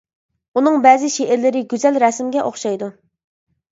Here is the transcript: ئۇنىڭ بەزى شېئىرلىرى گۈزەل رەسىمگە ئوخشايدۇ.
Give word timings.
ئۇنىڭ 0.59 0.77
بەزى 0.85 1.11
شېئىرلىرى 1.17 1.63
گۈزەل 1.75 2.03
رەسىمگە 2.05 2.47
ئوخشايدۇ. 2.47 2.89